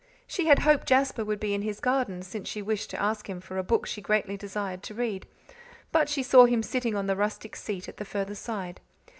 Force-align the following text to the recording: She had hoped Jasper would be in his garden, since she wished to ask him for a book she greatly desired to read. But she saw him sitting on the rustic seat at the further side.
She 0.25 0.47
had 0.47 0.57
hoped 0.65 0.87
Jasper 0.87 1.23
would 1.23 1.39
be 1.39 1.53
in 1.53 1.61
his 1.61 1.79
garden, 1.79 2.23
since 2.23 2.49
she 2.49 2.63
wished 2.63 2.89
to 2.89 2.99
ask 2.99 3.29
him 3.29 3.39
for 3.39 3.59
a 3.59 3.63
book 3.63 3.85
she 3.85 4.01
greatly 4.01 4.35
desired 4.35 4.81
to 4.81 4.95
read. 4.95 5.27
But 5.91 6.09
she 6.09 6.23
saw 6.23 6.45
him 6.45 6.63
sitting 6.63 6.95
on 6.95 7.05
the 7.05 7.15
rustic 7.15 7.55
seat 7.55 7.87
at 7.87 7.97
the 7.97 8.03
further 8.05 8.33
side. 8.33 8.81